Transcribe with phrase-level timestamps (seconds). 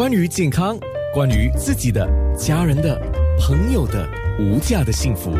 [0.00, 0.78] 关于健康，
[1.12, 2.98] 关于自己的、家人的、
[3.38, 5.30] 朋友的无价的幸福，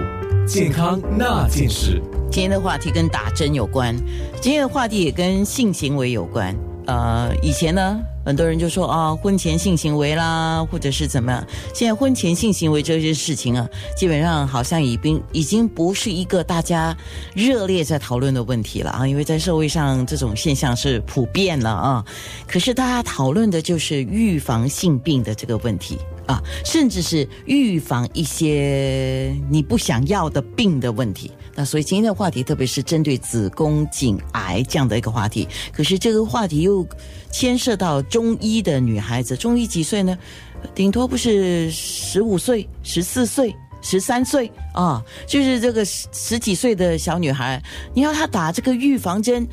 [0.47, 1.99] 健康那件事。
[2.31, 3.97] 今天的话题跟打针有关，
[4.39, 6.55] 今天的话题也跟性行为有关。
[6.87, 11.47] 呃，以前呢，很多人就说啊，婚前性行为啦，或者是怎么样。
[11.75, 16.97] 现在婚前性行为这些事情啊，基本上好像已经已经不是一个大家
[17.35, 22.05] 热烈在讨论的问题了啊，因为在社会上这种现象是普遍了啊。
[22.47, 25.99] 可是大家讨论的就是预防性病的这个问题
[26.31, 31.33] 啊，甚至是预防一些你不想要的病的问题。
[31.57, 36.87] 那所以今天的话题，特别是针对子宫颈癌这样的一个话题，可是这个话题又
[37.33, 40.17] 牵涉到中医的女孩子，中医几岁呢？
[40.75, 47.61] 顶多不是十五岁、十四岁、十三岁啊，就是这个十十几岁的小女孩，
[47.93, 49.49] 你要她打这个预防针，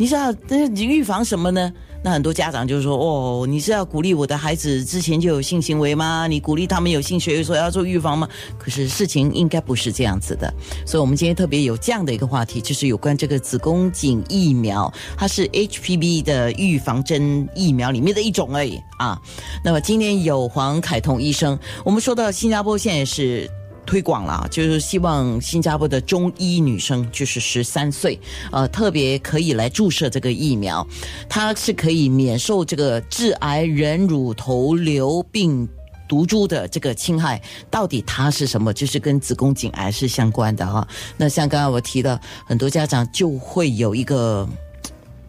[0.00, 1.70] 你知道那你预防什么呢？
[2.02, 6.26] 那很多家长就说：“哦，你是要鼓励我的孩子之前就有性行为吗？
[6.26, 8.26] 你鼓励他们有性学，说要做预防吗？”
[8.58, 10.50] 可是事情应该不是这样子的。
[10.86, 19.20] 所以，我们今天特别有这样的一个话题，就是有关这个子宫颈疫苗，它是 HPV 的预防针疫苗里面的一种而已啊。
[19.62, 23.46] 那么今天有黄凯彤医生，我们说到新加坡现在是。
[23.86, 28.18] 推广了，就是希望新加坡的中医女生，就是十三岁，
[28.52, 30.86] 呃，特别可以来注射这个疫苗，
[31.28, 35.68] 它是可以免受这个致癌人乳头瘤病
[36.08, 37.42] 毒株的这个侵害。
[37.68, 38.72] 到底它是什么？
[38.72, 40.86] 就是跟子宫颈癌是相关的哈。
[41.16, 44.48] 那像刚刚我提的，很多家长就会有一个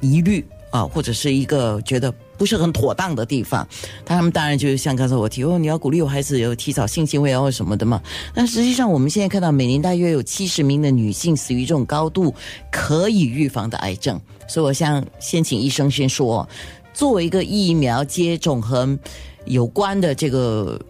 [0.02, 2.14] 疑虑啊，或者是一个觉得。
[2.42, 3.68] 不是很妥当的地方，
[4.04, 8.02] 他们当然就是像刚才我提哦，你要鼓励我孩子有提早性行为啊或什么的嘛。
[8.34, 12.34] 但实际上，我们现在看到每年大约有七十名的女性死于这种高度
[12.72, 14.20] 可以预防的癌症。
[14.48, 16.50] 所以，我想先请医生先说，
[16.96, 18.98] 作为一个疫苗接种和
[19.46, 20.82] 有关的这个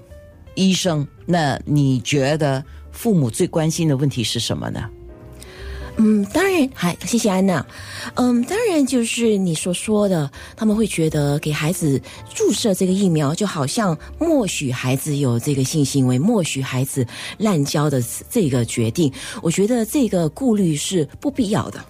[0.55, 2.63] 医生，那你觉得
[2.93, 4.89] 父母最关心的问题是什么呢？
[5.97, 7.63] 嗯，当然，还谢谢安娜。
[8.15, 12.01] 嗯，当然就是你所说的，他们会觉得给孩子
[12.33, 17.05] 注射这个疫苗，就好像默许孩子有这个性行为，默许孩子
[17.37, 19.11] 滥交的这个决定。
[19.41, 21.83] 我觉得这个顾虑是不必要的。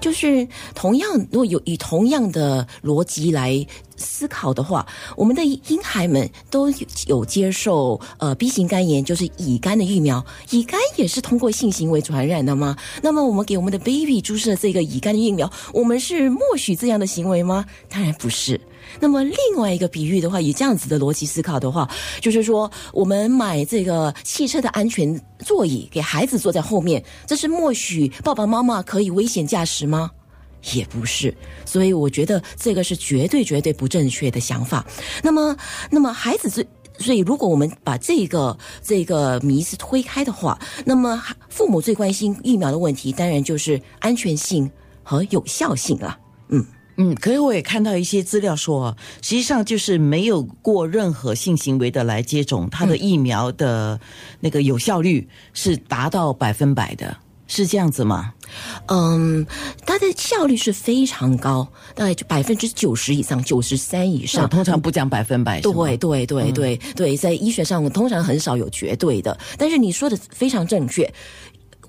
[0.00, 3.64] 就是同样，如果有以同样的逻辑来
[3.96, 4.86] 思考的话，
[5.16, 6.68] 我们的婴孩们都
[7.06, 12.76] 有接受呃 B 型肝炎，就是乙肝的疫苗，乙肝也是通过性行为传染的吗？
[13.02, 17.64] 那么我们给我们的 baby 注射这个乙肝的疫苗，我们是默许这样的行为吗？
[17.88, 18.60] 当然不是。
[19.00, 21.88] 那么另外一个比喻的话，以这样子的逻辑思考的话，
[22.20, 30.10] 就是说，我们买这个汽车的安全座椅给孩子坐在后面，这是默许爸爸妈妈可以危险驾驶吗？
[30.74, 31.34] 也不是。
[31.64, 34.84] 所以我觉得这个是绝对绝对不正确的想法。
[35.22, 35.56] 那么，
[35.90, 36.66] 那么孩子最，
[36.98, 44.70] 所以如果我们把这个这个迷思推开的话，那么父母最关心疫苗的问题，当然就是安全性
[45.02, 46.18] 和有效性了。
[46.48, 46.64] 嗯。
[46.98, 53.98] 嗯，可是我也看到一些资料说，实际上就是没有过任何性行为的来接种，它的疫苗的
[54.40, 57.16] 那个有效率是达到百分百的，
[57.54, 58.32] 是这样子吗？
[58.86, 59.46] 嗯，
[59.84, 64.48] 它的效率是非常高，大概就百分之九十以上，九十三以上。
[64.48, 71.12] 通常不讲百分百，对对对对对，在医学上通常很少有绝对的，但是你说的非常正确。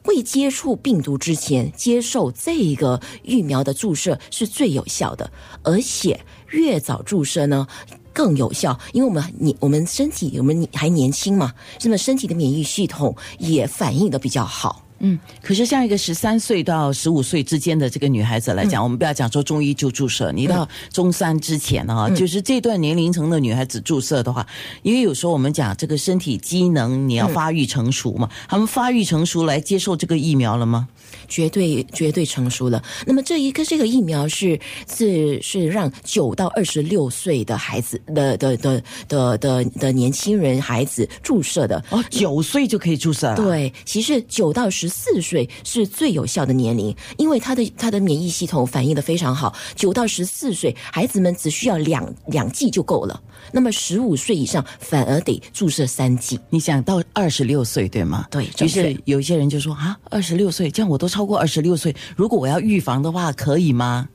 [0.06, 5.32] 未接触病毒之前接受这个疫苗的注射是最有效的，
[5.64, 6.20] 而且
[6.50, 7.66] 越早注射呢
[8.12, 14.84] 更有效，因为我们你我们身体我们还年轻嘛，那么身体的免疫系统也反应的比较好。
[15.06, 24.48] 嗯，可是像一个十三岁到十五岁之间的这个女孩子来讲，我们不要讲说中医就注射，你到中三之前啊，就是这段年龄层的女孩子注射的话，
[24.82, 30.88] 因为有时候我们讲这个身体机能你要发育成熟嘛，他们发育成熟来接受这个疫苗了吗？
[31.28, 32.82] 绝对绝对成熟了。
[33.06, 34.60] 那么这一个这个疫苗是
[34.94, 43.36] 是是让九到二十六岁的孩子的的的的的的年轻人孩子注射的哦，九岁就可以注射了。
[43.36, 49.54] 对，其实九到十四岁是最有效的年龄，因为他的他的免疫系统反应的非常好。
[49.76, 53.20] 九到十四岁孩子们只需要两两剂就够了。
[53.52, 56.40] 那么十五岁以上反而得注射三剂。
[56.50, 58.28] 你想到二十六岁对吗？
[58.30, 64.08] 对，就是有一些人就说啊，二十六岁这样我都超过二十六岁，如果我要预防的话，可以吗？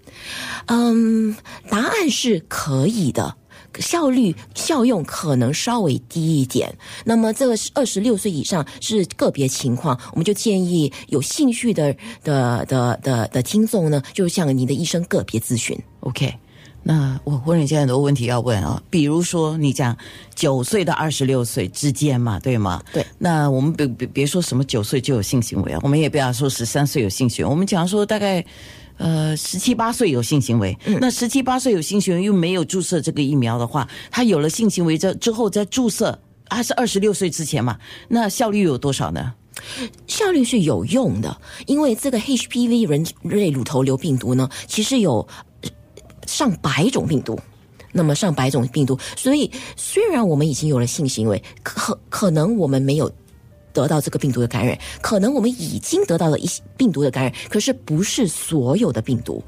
[0.67, 1.37] 嗯，
[1.69, 3.37] 答案是可以的，
[3.81, 6.73] 效率效用可能稍微低一点。
[7.05, 15.79] 那么这个是二十六岁以上是个别情况，我们就建议有兴趣的的的的的听众呢，就向你的医生个别咨询。
[16.01, 16.35] OK。
[16.81, 19.95] 那我忽然间很多问题要问啊，比如说你讲
[20.35, 22.83] 九岁到二十六岁之间嘛，对吗？
[22.95, 23.05] 对。
[23.19, 28.43] 那我们别别别说什么九岁就有性行为啊，我们也不要说十三岁有性行为，我们讲说大概
[28.99, 30.77] 呃十七八岁有性行为。
[30.85, 30.99] 嗯。
[31.01, 36.19] 那十七八岁有性行为又没有注射这个疫苗的话，他有了性行为之之后再注射，
[36.51, 37.79] 还是二十六岁之前嘛？
[38.09, 39.33] 那效率有多少呢？
[40.07, 41.37] 效率是有用的，
[41.67, 45.27] 因为这个 HPV 人类乳头瘤病毒呢，其实有
[46.27, 47.37] 上百种病毒，
[47.91, 53.11] 那么上百种病毒，所以虽然我们已经有了性行为，可可能我们没有
[53.79, 59.41] 得到这个病毒的感染，可能我们已经得到了一些病毒的感染，可是不是所有的病毒，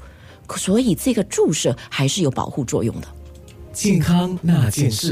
[0.55, 3.07] 所以这个注射还是有保护作用的。
[3.73, 5.09] 健康那件事。